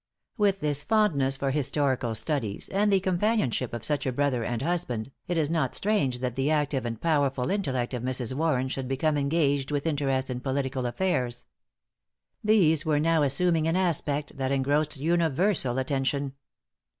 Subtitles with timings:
[0.35, 5.11] With this fondness for historical studies, and the companionship of such a brother and husband,
[5.27, 8.33] it is not strange that the active and powerful intellect of Mrs.
[8.33, 11.45] Warren should become engaged with interest in political affairs.
[12.43, 16.33] These were now assuming an aspect that engrossed universal attention.